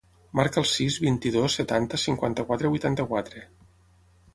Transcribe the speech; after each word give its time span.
Marca 0.37 0.57
el 0.61 0.65
sis, 0.69 0.97
vint-i-dos, 1.03 1.59
setanta, 1.61 2.01
cinquanta-quatre, 2.07 2.77
vuitanta-quatre. 2.77 3.51